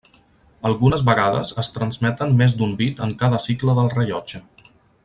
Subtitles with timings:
[0.69, 4.43] Algunes vegades es transmeten més d'un bit en cada cicle del rellotge.